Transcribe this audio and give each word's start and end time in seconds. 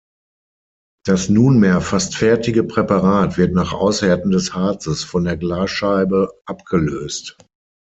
Das 1.05 1.29
nunmehr 1.29 1.79
fast 1.79 2.15
fertige 2.15 2.63
Präparat 2.63 3.37
wird 3.37 3.53
nach 3.53 3.71
Aushärten 3.71 4.31
des 4.31 4.55
Harzes 4.55 5.03
von 5.03 5.25
der 5.25 5.37
Glasscheibe 5.37 6.41
abgelöst. 6.47 7.37